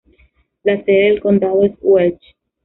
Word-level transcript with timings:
La 0.63 0.83
sede 0.83 1.09
del 1.11 1.21
condado 1.21 1.61
es 1.63 1.73
Welch. 1.79 2.35